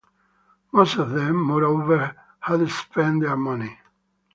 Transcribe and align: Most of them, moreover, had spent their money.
Most 0.71 0.95
of 0.97 1.11
them, 1.11 1.39
moreover, 1.39 2.15
had 2.39 2.67
spent 2.71 3.21
their 3.21 3.37
money. 3.37 3.77